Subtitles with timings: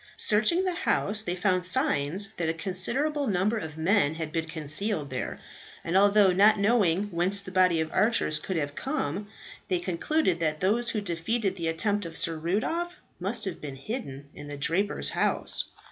[0.17, 5.11] Searching the house, they found signs that a considerable number of men had been concealed
[5.11, 5.39] there,
[5.83, 9.27] and although not knowing whence the body of archers could have come,
[9.67, 14.27] they concluded that those who defeated the attempt of Sir Rudolph must have been hidden
[14.33, 15.65] in the draper's house.